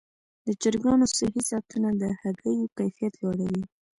د 0.45 0.47
چرګانو 0.61 1.05
صحي 1.17 1.41
ساتنه 1.51 1.89
د 2.01 2.03
هګیو 2.21 2.71
کیفیت 2.77 3.13
لوړوي. 3.21 3.63